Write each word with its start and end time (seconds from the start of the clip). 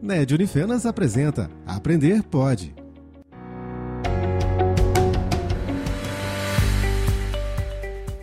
NED 0.00 0.34
Unifenas 0.34 0.84
apresenta 0.84 1.50
Aprender 1.66 2.22
Pode. 2.22 2.74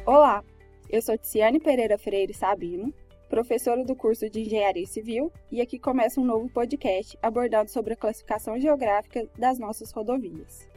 Olá, 0.06 0.44
eu 0.90 1.02
sou 1.02 1.18
Tiziane 1.18 1.60
Pereira 1.60 1.98
Freire 1.98 2.34
Sabino, 2.34 2.94
professora 3.30 3.84
do 3.86 3.96
curso 3.96 4.30
de 4.30 4.42
Engenharia 4.42 4.86
Civil, 4.86 5.32
e 5.52 5.62
aqui 5.62 5.80
começa 5.80 6.20
um 6.20 6.26
novo 6.26 6.50
podcast 6.50 7.18
abordando 7.22 7.70
sobre 7.70 7.94
a 7.94 7.98
classificação 7.98 8.60
geográfica 8.60 9.28
das 9.38 9.58
nossas 9.58 9.92
rodovias. 9.92 10.68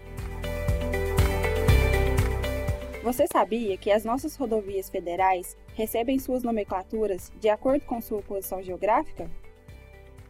Você 3.02 3.26
sabia 3.26 3.76
que 3.76 3.90
as 3.90 4.04
nossas 4.04 4.36
rodovias 4.36 4.88
federais 4.88 5.56
recebem 5.74 6.20
suas 6.20 6.44
nomenclaturas 6.44 7.32
de 7.40 7.48
acordo 7.48 7.84
com 7.84 8.00
sua 8.00 8.22
posição 8.22 8.62
geográfica? 8.62 9.28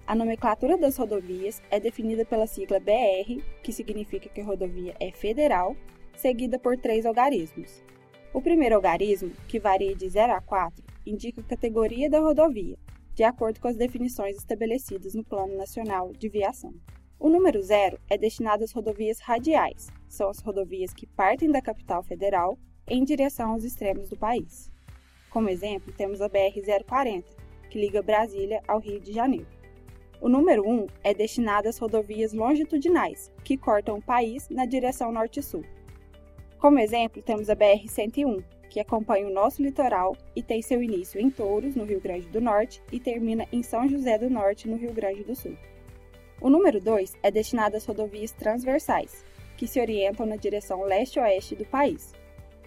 A 0.07 0.15
nomenclatura 0.15 0.79
das 0.79 0.97
rodovias 0.97 1.61
é 1.71 1.79
definida 1.79 2.25
pela 2.25 2.47
sigla 2.47 2.80
BR, 2.80 3.43
que 3.63 3.75
significa 3.75 4.30
que 4.30 4.41
a 4.41 4.45
rodovia 4.45 4.95
é 4.99 5.13
federal, 5.13 5.77
seguida 6.16 6.59
por 6.59 6.79
três 6.79 7.05
algarismos. 7.05 7.85
O 8.33 8.41
primeiro 8.41 8.77
algarismo, 8.77 9.33
que 9.47 9.61
varia 9.61 9.95
de 9.95 10.09
0 10.09 10.33
a 10.33 10.41
4, 10.41 10.83
indica 11.05 11.43
a 11.43 11.45
categoria 11.45 12.09
da 12.09 12.21
rodovia, 12.21 12.79
de 13.15 13.23
acordo 13.23 13.61
com 13.61 13.69
as 13.69 13.77
definições 13.77 14.39
estabelecidas 14.39 15.15
no 15.15 15.23
Plano 15.23 15.59
Nacional 15.59 16.11
de 16.15 16.30
Viação. 16.30 16.73
O 17.19 17.29
número 17.29 17.62
zero 17.62 17.98
é 18.11 18.19
destinado 18.19 18.65
às 18.65 18.73
rodovias 18.73 19.21
radiais, 19.21 19.89
são 20.09 20.29
as 20.29 20.41
rodovias 20.41 20.93
que 20.93 21.07
partem 21.07 21.51
da 21.51 21.62
capital 21.62 22.02
federal 22.02 22.59
em 22.87 23.05
direção 23.05 23.52
aos 23.52 23.65
extremos 23.65 24.09
do 24.09 24.16
país. 24.16 24.71
Como 25.30 25.48
exemplo, 25.48 25.93
temos 25.93 26.21
a 26.21 26.29
BR-040, 26.29 27.25
que 27.71 27.80
liga 27.80 28.02
Brasília 28.02 28.62
ao 28.69 28.79
Rio 28.79 29.01
de 29.01 29.12
Janeiro. 29.12 29.47
O 30.21 30.29
número 30.29 30.69
1 30.69 30.87
é 31.02 31.15
destinado 31.15 31.68
às 31.68 31.79
rodovias 31.79 32.33
longitudinais, 32.33 33.33
que 33.43 33.57
cortam 33.57 33.96
o 33.96 34.02
país 34.02 34.49
na 34.51 34.66
direção 34.66 35.10
norte-sul. 35.10 35.65
Como 36.59 36.79
exemplo, 36.79 37.23
temos 37.23 37.51
a 37.51 37.57
BR-101, 37.57 38.45
que 38.68 38.79
acompanha 38.79 39.27
o 39.27 39.33
nosso 39.33 39.63
litoral 39.63 40.16
e 40.37 40.43
tem 40.43 40.63
seu 40.63 40.83
início 40.83 41.21
em 41.21 41.29
Touros, 41.29 41.74
no 41.74 41.85
Rio 41.85 42.01
Grande 42.01 42.29
do 42.29 42.40
Norte, 42.40 42.80
e 42.93 43.01
termina 43.01 43.46
em 43.51 43.63
São 43.63 43.88
José 43.88 44.16
do 44.16 44.30
Norte, 44.30 44.68
no 44.68 44.77
Rio 44.77 44.93
Grande 44.93 45.24
do 45.24 45.35
Sul. 45.35 45.57
O 46.43 46.51
número 46.51 46.80
2 46.80 47.16
é 47.23 47.30
destinado 47.30 47.76
às 47.76 47.87
rodovias 47.87 48.32
transversais, 48.32 49.24
que 49.57 49.65
se 49.65 49.80
orientam 49.80 50.26
na 50.26 50.35
direção 50.35 50.82
leste-oeste 50.82 51.54
do 51.54 51.65
país. 51.65 52.12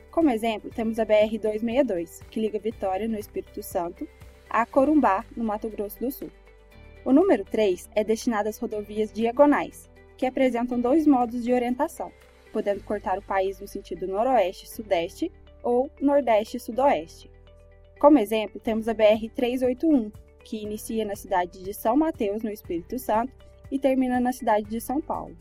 Como 0.10 0.30
exemplo, 0.30 0.72
temos 0.74 0.98
a 0.98 1.06
BR-262, 1.06 2.26
que 2.30 2.40
liga 2.40 2.58
Vitória, 2.58 3.06
no 3.06 3.20
Espírito 3.20 3.62
Santo, 3.62 4.08
a 4.50 4.66
Corumbá, 4.66 5.26
no 5.36 5.44
Mato 5.44 5.68
Grosso 5.68 6.00
do 6.00 6.10
Sul. 6.10 6.32
O 7.04 7.12
número 7.12 7.44
3 7.44 7.90
é 7.94 8.02
destinado 8.02 8.48
às 8.48 8.58
rodovias 8.58 9.12
diagonais, 9.12 9.90
que 10.16 10.26
apresentam 10.26 10.80
dois 10.80 11.06
modos 11.06 11.44
de 11.44 11.52
orientação, 11.52 12.14
podendo 12.54 12.82
cortar 12.82 13.18
o 13.18 13.24
país 13.24 13.60
no 13.60 13.68
sentido 13.68 14.08
noroeste-sudeste 14.08 15.30
ou 15.62 15.92
nordeste-sudoeste. 16.00 17.30
Como 18.00 18.20
exemplo, 18.20 18.58
temos 18.58 18.88
a 18.88 18.96
BR-381, 18.96 20.14
que 20.46 20.64
inicia 20.64 21.04
na 21.04 21.18
cidade 21.18 21.62
de 21.62 21.74
São 21.74 21.98
Mateus, 21.98 22.42
no 22.42 22.52
Espírito 22.52 22.98
Santo, 22.98 23.34
e 23.72 23.80
termina 23.80 24.20
na 24.20 24.32
cidade 24.32 24.70
de 24.70 24.80
São 24.80 25.02
Paulo. 25.02 25.36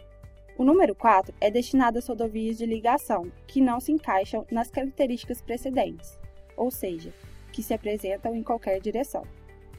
O 0.57 0.65
número 0.65 0.95
4 0.95 1.35
é 1.41 1.51
destinado 1.51 1.99
às 1.99 2.07
rodovias 2.07 2.57
de 2.57 2.65
ligação, 2.65 3.31
que 3.47 3.61
não 3.61 3.81
se 3.81 3.91
encaixam 3.91 4.47
nas 4.51 4.71
características 4.71 5.43
precedentes, 5.43 6.19
ou 6.57 6.71
seja, 6.71 7.13
que 7.53 7.63
se 7.63 7.75
apresentam 7.75 8.37
em 8.37 8.43
qualquer 8.43 8.81
direção. 8.81 9.25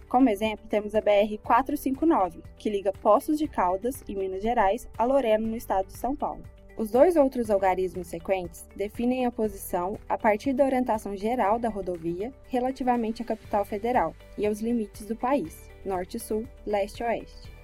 Como 0.10 0.30
exemplo, 0.30 0.66
temos 0.70 0.94
a 0.94 1.02
BR-459, 1.02 2.44
que 2.58 2.70
liga 2.70 2.92
Poços 2.92 3.38
de 3.38 3.48
Caldas, 3.48 4.04
em 4.08 4.16
Minas 4.16 4.44
Gerais, 4.44 4.88
a 4.98 5.04
Lorena, 5.06 5.48
no 5.48 5.56
estado 5.56 5.88
de 5.88 5.98
São 5.98 6.16
Paulo. 6.16 6.44
Os 6.78 6.92
dois 6.92 7.16
outros 7.16 7.50
algarismos 7.50 8.08
sequentes 8.08 8.68
definem 8.76 9.26
a 9.26 9.32
posição 9.32 9.98
a 10.10 10.18
partir 10.18 10.52
da 10.52 10.66
orientação 10.66 11.16
geral 11.16 11.58
da 11.58 11.70
rodovia 11.70 12.34
relativamente 12.50 13.22
à 13.22 13.26
capital 13.26 13.64
federal 13.64 14.14
e 14.38 14.46
aos 14.46 14.60
limites 14.60 15.06
do 15.06 15.16
país, 15.16 15.70
norte-sul, 15.86 16.46
leste-oeste. 16.66 17.55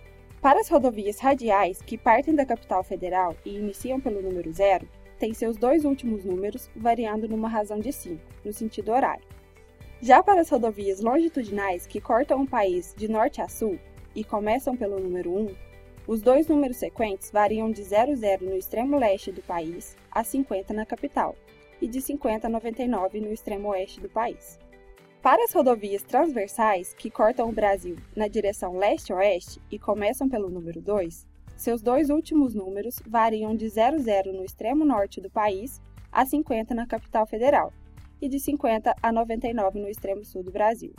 Para 0.41 0.59
as 0.59 0.69
rodovias 0.69 1.19
radiais 1.19 1.83
que 1.83 1.99
partem 1.99 2.33
da 2.33 2.43
capital 2.43 2.83
federal 2.83 3.35
e 3.45 3.55
iniciam 3.55 4.01
pelo 4.01 4.23
número 4.23 4.51
zero, 4.51 4.89
tem 5.19 5.35
seus 5.35 5.55
dois 5.55 5.85
últimos 5.85 6.25
números 6.25 6.67
variando 6.75 7.29
numa 7.29 7.47
razão 7.47 7.79
de 7.79 7.93
5, 7.93 8.19
no 8.43 8.51
sentido 8.51 8.91
horário. 8.91 9.23
Já 10.01 10.23
para 10.23 10.41
as 10.41 10.49
rodovias 10.49 10.99
longitudinais 10.99 11.85
que 11.85 12.01
cortam 12.01 12.41
o 12.41 12.47
país 12.47 12.95
de 12.97 13.07
norte 13.07 13.39
a 13.39 13.47
sul 13.47 13.77
e 14.15 14.23
começam 14.23 14.75
pelo 14.75 14.99
número 14.99 15.31
1, 15.31 15.55
os 16.07 16.23
dois 16.23 16.47
números 16.47 16.77
sequentes 16.77 17.29
variam 17.29 17.69
de 17.69 17.83
00 17.83 18.15
no 18.41 18.57
extremo 18.57 18.97
leste 18.97 19.31
do 19.31 19.43
país 19.43 19.95
a 20.11 20.23
50 20.23 20.73
na 20.73 20.87
capital 20.87 21.35
e 21.79 21.87
de 21.87 22.01
50 22.01 22.47
a 22.47 22.49
99 22.49 23.21
no 23.21 23.31
extremo 23.31 23.69
oeste 23.69 24.01
do 24.01 24.09
país. 24.09 24.59
Para 25.21 25.43
as 25.43 25.53
rodovias 25.53 26.01
transversais 26.01 26.95
que 26.95 27.11
cortam 27.11 27.47
o 27.47 27.51
Brasil 27.51 27.95
na 28.15 28.27
direção 28.27 28.75
leste-oeste 28.75 29.61
e 29.69 29.77
começam 29.77 30.27
pelo 30.27 30.49
número 30.49 30.81
2, 30.81 31.27
seus 31.55 31.79
dois 31.79 32.09
últimos 32.09 32.55
números 32.55 32.95
variam 33.05 33.55
de 33.55 33.69
00 33.69 34.33
no 34.33 34.43
extremo 34.43 34.83
norte 34.83 35.21
do 35.21 35.29
país 35.29 35.79
a 36.11 36.25
50 36.25 36.73
na 36.73 36.87
capital 36.87 37.27
federal 37.27 37.71
e 38.19 38.27
de 38.27 38.39
50 38.39 38.95
a 38.99 39.11
99 39.11 39.79
no 39.79 39.87
extremo 39.87 40.25
sul 40.25 40.41
do 40.41 40.49
Brasil. 40.49 40.91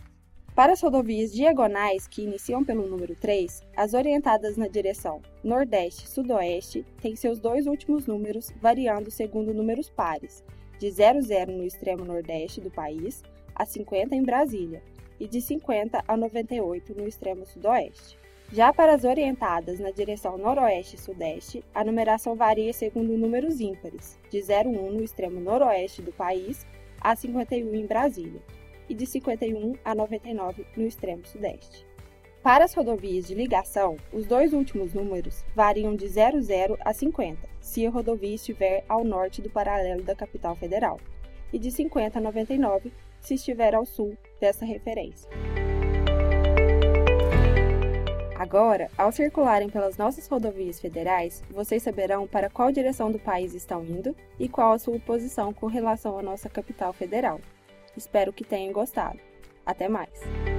Para 0.55 0.75
as 0.75 0.81
rodovias 0.81 1.33
diagonais 1.33 2.07
que 2.07 2.23
iniciam 2.23 2.63
pelo 2.63 2.87
número 2.87 3.17
3, 3.17 3.61
as 3.77 3.93
orientadas 3.93 4.57
na 4.57 4.69
direção 4.69 5.21
nordeste-sudoeste 5.43 6.87
têm 7.01 7.17
seus 7.17 7.41
dois 7.41 7.67
últimos 7.67 8.07
números 8.07 8.53
variando 8.61 9.11
segundo 9.11 9.53
números 9.53 9.91
pares, 9.91 10.45
de 10.79 10.89
00 10.93 11.51
no 11.51 11.65
extremo 11.65 12.05
nordeste 12.05 12.61
do 12.61 12.71
país 12.71 13.25
a 13.55 13.65
50 13.65 14.15
em 14.15 14.23
Brasília 14.23 14.83
e 15.19 15.29
de 15.29 15.41
50 15.41 16.03
a 16.07 16.17
98 16.17 16.95
no 16.95 17.07
extremo 17.07 17.47
sudoeste. 17.47 18.19
Já 18.53 18.73
para 18.73 18.95
as 18.95 19.05
orientadas 19.05 19.81
na 19.81 19.91
direção 19.91 20.37
noroeste 20.37 20.97
e 20.97 21.01
sudeste, 21.01 21.65
a 21.75 21.83
numeração 21.83 22.35
varia 22.35 22.73
segundo 22.73 23.17
números 23.17 23.61
ímpares, 23.61 24.19
de 24.29 24.41
01 24.43 24.93
no 24.93 25.03
extremo 25.03 25.41
noroeste 25.41 26.03
do 26.03 26.13
país 26.13 26.67
a 27.01 27.17
51 27.17 27.75
em 27.75 27.87
Brasília 27.87 28.43
e 28.89 28.95
de 28.95 29.07
51 29.07 29.75
a 29.85 29.95
99 29.95 30.67
no 30.77 30.87
extremo 30.87 31.25
sudeste. 31.25 31.87
Para 32.43 32.65
as 32.65 32.75
rodovias 32.75 33.27
de 33.27 33.35
ligação, 33.35 33.97
os 34.13 34.27
dois 34.27 34.53
últimos 34.53 34.93
números 34.93 35.45
variam 35.55 35.95
de 35.95 36.09
00 36.09 36.77
a 36.81 36.93
50, 36.93 37.49
se 37.61 37.87
a 37.87 37.91
rodovia 37.91 38.35
estiver 38.35 38.85
ao 38.89 39.05
norte 39.05 39.41
do 39.41 39.49
paralelo 39.49 40.03
da 40.03 40.15
capital 40.15 40.57
federal, 40.57 40.99
e 41.53 41.59
de 41.59 41.71
50 41.71 42.19
a 42.19 42.23
99 42.23 42.93
se 43.23 43.35
estiver 43.35 43.75
ao 43.75 43.87
sul 43.87 44.15
dessa 44.39 44.67
referência. 44.67 45.31
Agora, 48.37 48.91
ao 48.99 49.13
circularem 49.13 49.71
pelas 49.71 49.97
nossas 49.97 50.27
rodovias 50.27 50.81
federais, 50.81 51.45
vocês 51.49 51.81
saberão 51.81 52.27
para 52.27 52.51
qual 52.51 52.73
direção 52.73 53.11
do 53.13 53.19
país 53.19 53.55
estão 53.55 53.85
indo 53.85 54.17
e 54.39 54.49
qual 54.49 54.73
a 54.73 54.79
sua 54.79 54.99
posição 54.99 55.55
com 55.55 55.67
relação 55.67 56.19
à 56.19 56.23
nossa 56.23 56.51
capital 56.51 56.93
federal. 56.93 57.41
Espero 57.97 58.33
que 58.33 58.43
tenham 58.43 58.73
gostado. 58.73 59.21
Até 59.65 59.89
mais! 59.89 60.52